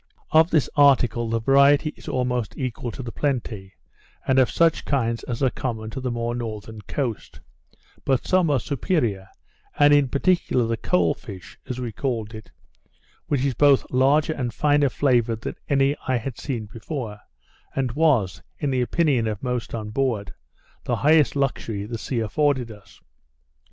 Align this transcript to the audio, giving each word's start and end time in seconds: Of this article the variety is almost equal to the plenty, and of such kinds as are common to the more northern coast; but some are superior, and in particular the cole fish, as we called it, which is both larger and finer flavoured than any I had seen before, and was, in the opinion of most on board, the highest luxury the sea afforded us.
Of 0.31 0.49
this 0.49 0.67
article 0.75 1.29
the 1.29 1.39
variety 1.39 1.93
is 1.95 2.07
almost 2.07 2.57
equal 2.57 2.89
to 2.89 3.03
the 3.03 3.11
plenty, 3.11 3.75
and 4.27 4.39
of 4.39 4.49
such 4.49 4.83
kinds 4.83 5.21
as 5.25 5.43
are 5.43 5.51
common 5.51 5.91
to 5.91 6.01
the 6.01 6.09
more 6.09 6.33
northern 6.33 6.81
coast; 6.81 7.39
but 8.03 8.25
some 8.25 8.49
are 8.49 8.59
superior, 8.59 9.27
and 9.77 9.93
in 9.93 10.07
particular 10.07 10.65
the 10.65 10.75
cole 10.75 11.13
fish, 11.13 11.59
as 11.69 11.79
we 11.79 11.91
called 11.91 12.33
it, 12.33 12.49
which 13.27 13.45
is 13.45 13.53
both 13.53 13.85
larger 13.91 14.33
and 14.33 14.55
finer 14.55 14.89
flavoured 14.89 15.41
than 15.41 15.53
any 15.69 15.95
I 16.07 16.15
had 16.17 16.39
seen 16.39 16.65
before, 16.65 17.19
and 17.75 17.91
was, 17.91 18.41
in 18.57 18.71
the 18.71 18.81
opinion 18.81 19.27
of 19.27 19.43
most 19.43 19.75
on 19.75 19.91
board, 19.91 20.33
the 20.83 20.95
highest 20.95 21.35
luxury 21.35 21.85
the 21.85 21.99
sea 21.99 22.21
afforded 22.21 22.71
us. 22.71 22.99